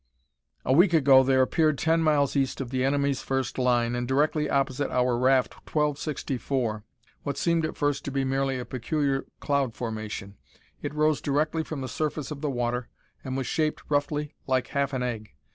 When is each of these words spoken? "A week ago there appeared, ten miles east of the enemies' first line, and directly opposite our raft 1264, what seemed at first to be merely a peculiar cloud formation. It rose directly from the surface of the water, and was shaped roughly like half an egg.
"A 0.65 0.73
week 0.73 0.93
ago 0.95 1.21
there 1.21 1.43
appeared, 1.43 1.77
ten 1.77 2.01
miles 2.01 2.35
east 2.35 2.59
of 2.59 2.71
the 2.71 2.83
enemies' 2.83 3.21
first 3.21 3.59
line, 3.59 3.93
and 3.93 4.07
directly 4.07 4.49
opposite 4.49 4.89
our 4.89 5.15
raft 5.15 5.53
1264, 5.57 6.83
what 7.21 7.37
seemed 7.37 7.65
at 7.67 7.77
first 7.77 8.03
to 8.05 8.11
be 8.11 8.23
merely 8.23 8.57
a 8.57 8.65
peculiar 8.65 9.25
cloud 9.39 9.75
formation. 9.75 10.37
It 10.81 10.95
rose 10.95 11.21
directly 11.21 11.61
from 11.63 11.81
the 11.81 11.87
surface 11.87 12.31
of 12.31 12.41
the 12.41 12.49
water, 12.49 12.87
and 13.23 13.37
was 13.37 13.45
shaped 13.45 13.83
roughly 13.89 14.33
like 14.47 14.69
half 14.69 14.91
an 14.93 15.03
egg. 15.03 15.35